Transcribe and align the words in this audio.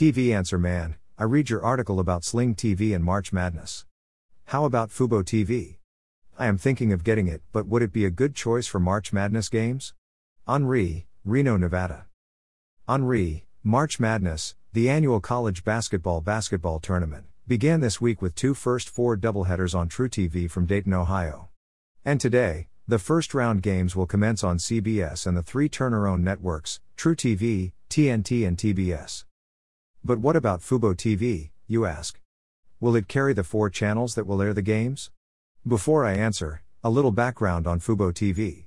TV 0.00 0.34
Answer 0.34 0.56
Man, 0.56 0.96
I 1.18 1.24
read 1.24 1.50
your 1.50 1.62
article 1.62 2.00
about 2.00 2.24
Sling 2.24 2.54
TV 2.54 2.94
and 2.94 3.04
March 3.04 3.34
Madness. 3.34 3.84
How 4.46 4.64
about 4.64 4.88
Fubo 4.88 5.22
TV? 5.22 5.76
I 6.38 6.46
am 6.46 6.56
thinking 6.56 6.90
of 6.90 7.04
getting 7.04 7.28
it, 7.28 7.42
but 7.52 7.66
would 7.66 7.82
it 7.82 7.92
be 7.92 8.06
a 8.06 8.10
good 8.10 8.34
choice 8.34 8.66
for 8.66 8.80
March 8.80 9.12
Madness 9.12 9.50
games? 9.50 9.92
Henri, 10.48 11.06
Reno, 11.22 11.58
Nevada. 11.58 12.06
Henri, 12.88 13.44
March 13.62 14.00
Madness, 14.00 14.56
the 14.72 14.88
annual 14.88 15.20
college 15.20 15.64
basketball 15.64 16.22
basketball 16.22 16.80
tournament, 16.80 17.26
began 17.46 17.80
this 17.80 18.00
week 18.00 18.22
with 18.22 18.34
two 18.34 18.54
first 18.54 18.88
four 18.88 19.18
doubleheaders 19.18 19.74
on 19.74 19.90
truTV 19.90 20.50
from 20.50 20.64
Dayton, 20.64 20.94
Ohio. 20.94 21.50
And 22.06 22.18
today, 22.18 22.68
the 22.88 22.98
first 22.98 23.34
round 23.34 23.60
games 23.60 23.94
will 23.94 24.06
commence 24.06 24.42
on 24.42 24.56
CBS 24.56 25.26
and 25.26 25.36
the 25.36 25.42
three 25.42 25.68
Turner 25.68 26.08
owned 26.08 26.24
networks, 26.24 26.80
truTV, 26.96 27.72
TNT, 27.90 28.48
and 28.48 28.56
TBS. 28.56 29.24
But 30.02 30.18
what 30.18 30.34
about 30.34 30.62
Fubo 30.62 30.94
TV, 30.94 31.50
you 31.66 31.84
ask? 31.84 32.18
Will 32.80 32.96
it 32.96 33.06
carry 33.06 33.34
the 33.34 33.44
four 33.44 33.68
channels 33.68 34.14
that 34.14 34.26
will 34.26 34.40
air 34.40 34.54
the 34.54 34.62
games? 34.62 35.10
Before 35.66 36.06
I 36.06 36.14
answer, 36.14 36.62
a 36.82 36.88
little 36.88 37.10
background 37.10 37.66
on 37.66 37.80
Fubo 37.80 38.10
TV. 38.10 38.64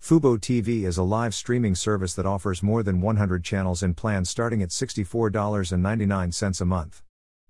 Fubo 0.00 0.38
TV 0.38 0.84
is 0.84 0.96
a 0.96 1.02
live 1.02 1.34
streaming 1.34 1.74
service 1.74 2.14
that 2.14 2.26
offers 2.26 2.62
more 2.62 2.84
than 2.84 3.00
100 3.00 3.42
channels 3.42 3.82
in 3.82 3.94
plans 3.94 4.30
starting 4.30 4.62
at 4.62 4.68
$64.99 4.68 6.60
a 6.60 6.64
month. 6.64 7.02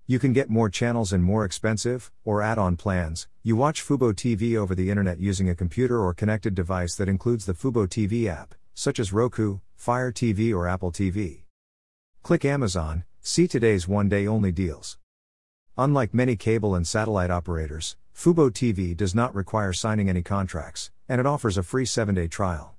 You 0.07 0.17
can 0.17 0.33
get 0.33 0.49
more 0.49 0.69
channels 0.69 1.13
in 1.13 1.21
more 1.21 1.45
expensive, 1.45 2.11
or 2.25 2.41
add 2.41 2.57
on 2.57 2.77
plans. 2.77 3.27
You 3.43 3.55
watch 3.55 3.85
Fubo 3.85 4.11
TV 4.11 4.55
over 4.55 4.73
the 4.73 4.89
internet 4.89 5.19
using 5.19 5.49
a 5.49 5.55
computer 5.55 6.01
or 6.01 6.15
connected 6.15 6.55
device 6.55 6.95
that 6.95 7.09
includes 7.09 7.45
the 7.45 7.53
Fubo 7.53 7.87
TV 7.87 8.25
app, 8.25 8.55
such 8.73 8.99
as 8.99 9.13
Roku, 9.13 9.59
Fire 9.75 10.11
TV, 10.11 10.51
or 10.51 10.67
Apple 10.67 10.91
TV. 10.91 11.46
Click 12.27 12.43
Amazon, 12.43 13.05
see 13.21 13.47
today's 13.47 13.87
one 13.87 14.09
day 14.09 14.27
only 14.27 14.51
deals. 14.51 14.97
Unlike 15.77 16.13
many 16.13 16.35
cable 16.35 16.75
and 16.75 16.85
satellite 16.85 17.31
operators, 17.31 17.95
Fubo 18.13 18.49
TV 18.49 18.93
does 18.97 19.15
not 19.15 19.33
require 19.33 19.71
signing 19.71 20.09
any 20.09 20.21
contracts, 20.21 20.91
and 21.07 21.21
it 21.21 21.25
offers 21.25 21.57
a 21.57 21.63
free 21.63 21.85
7 21.85 22.13
day 22.15 22.27
trial. 22.27 22.75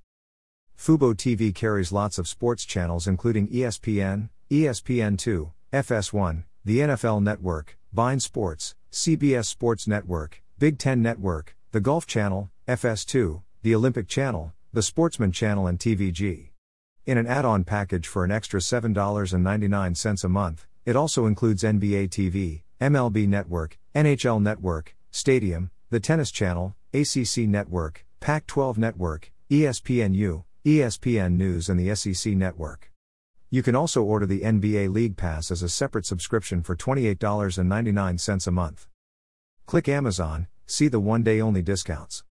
Fubo 0.76 1.14
TV 1.14 1.54
carries 1.54 1.90
lots 1.90 2.18
of 2.18 2.28
sports 2.28 2.66
channels 2.66 3.08
including 3.08 3.48
ESPN, 3.48 4.28
ESPN2, 4.50 5.52
FS1, 5.72 6.44
the 6.66 6.80
NFL 6.80 7.22
Network, 7.22 7.78
beIN 7.96 8.20
Sports, 8.20 8.74
CBS 8.92 9.46
Sports 9.46 9.88
Network, 9.88 10.42
Big 10.58 10.76
Ten 10.76 11.00
Network, 11.00 11.56
the 11.72 11.80
Golf 11.80 12.06
Channel, 12.06 12.50
FS2, 12.68 13.40
the 13.62 13.74
Olympic 13.74 14.08
Channel, 14.08 14.52
the 14.74 14.82
Sportsman 14.82 15.32
Channel, 15.32 15.66
and 15.66 15.78
TVG. 15.78 16.50
In 17.08 17.16
an 17.16 17.26
add 17.26 17.46
on 17.46 17.64
package 17.64 18.06
for 18.06 18.22
an 18.22 18.30
extra 18.30 18.60
$7.99 18.60 20.24
a 20.24 20.28
month, 20.28 20.66
it 20.84 20.94
also 20.94 21.24
includes 21.24 21.62
NBA 21.62 22.10
TV, 22.10 22.64
MLB 22.82 23.26
Network, 23.26 23.78
NHL 23.94 24.42
Network, 24.42 24.94
Stadium, 25.10 25.70
the 25.88 26.00
Tennis 26.00 26.30
Channel, 26.30 26.76
ACC 26.92 27.48
Network, 27.48 28.04
Pac 28.20 28.46
12 28.46 28.76
Network, 28.76 29.32
ESPNU, 29.50 30.44
ESPN 30.66 31.38
News, 31.38 31.70
and 31.70 31.80
the 31.80 31.94
SEC 31.94 32.34
Network. 32.34 32.92
You 33.48 33.62
can 33.62 33.74
also 33.74 34.02
order 34.02 34.26
the 34.26 34.42
NBA 34.42 34.92
League 34.92 35.16
Pass 35.16 35.50
as 35.50 35.62
a 35.62 35.70
separate 35.70 36.04
subscription 36.04 36.62
for 36.62 36.76
$28.99 36.76 38.46
a 38.46 38.50
month. 38.50 38.86
Click 39.64 39.88
Amazon, 39.88 40.46
see 40.66 40.88
the 40.88 41.00
one 41.00 41.22
day 41.22 41.40
only 41.40 41.62
discounts. 41.62 42.22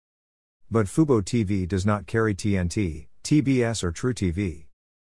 But 0.70 0.84
Fubo 0.84 1.22
TV 1.22 1.66
does 1.66 1.86
not 1.86 2.06
carry 2.06 2.34
TNT, 2.34 3.06
TBS, 3.24 3.82
or 3.82 3.90
truTV. 3.90 4.65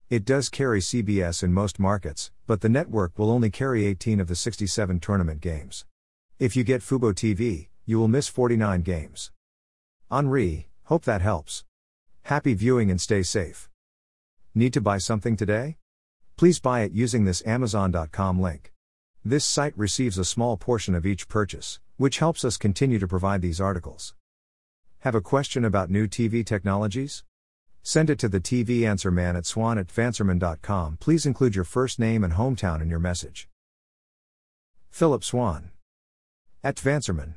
It 0.07 0.23
does 0.23 0.49
carry 0.49 0.81
CBS 0.81 1.41
in 1.41 1.51
most 1.51 1.79
markets, 1.79 2.31
but 2.45 2.61
the 2.61 2.69
network 2.69 3.17
will 3.17 3.31
only 3.31 3.49
carry 3.49 3.87
18 3.87 4.19
of 4.19 4.27
the 4.27 4.35
67 4.35 4.99
tournament 4.99 5.41
games. 5.41 5.83
If 6.37 6.55
you 6.55 6.63
get 6.63 6.81
Fubo 6.81 7.11
TV, 7.11 7.69
you 7.87 7.97
will 7.97 8.07
miss 8.07 8.27
49 8.27 8.83
games. 8.83 9.31
Henri, 10.11 10.69
hope 10.83 11.05
that 11.05 11.21
helps. 11.21 11.63
Happy 12.23 12.53
viewing 12.53 12.91
and 12.91 13.01
stay 13.01 13.23
safe. 13.23 13.67
Need 14.53 14.73
to 14.73 14.81
buy 14.81 14.99
something 14.99 15.35
today? 15.35 15.77
Please 16.37 16.59
buy 16.59 16.81
it 16.81 16.91
using 16.91 17.25
this 17.25 17.41
Amazon.com 17.43 18.39
link. 18.39 18.73
This 19.23 19.43
site 19.43 19.75
receives 19.75 20.19
a 20.19 20.25
small 20.25 20.55
portion 20.55 20.93
of 20.93 21.07
each 21.07 21.27
purchase, 21.27 21.79
which 21.97 22.19
helps 22.19 22.45
us 22.45 22.57
continue 22.57 22.99
to 22.99 23.07
provide 23.07 23.41
these 23.41 23.59
articles. 23.59 24.13
Have 24.99 25.15
a 25.15 25.21
question 25.21 25.65
about 25.65 25.89
new 25.89 26.07
TV 26.07 26.45
technologies? 26.45 27.23
Send 27.87 28.09
it 28.09 28.17
to 28.17 28.27
the 28.27 28.39
TV 28.39 28.81
Answer 28.81 29.11
Man 29.11 29.35
at 29.35 29.45
swan 29.45 29.77
at 29.77 29.85
tvanswerman.com. 29.89 30.97
Please 30.99 31.27
include 31.27 31.53
your 31.53 31.63
first 31.63 31.99
name 31.99 32.23
and 32.23 32.33
hometown 32.33 32.81
in 32.81 32.89
your 32.89 32.97
message. 32.97 33.47
Philip 34.89 35.23
Swan. 35.23 35.69
At 36.63 36.77
Vanserman. 36.77 37.35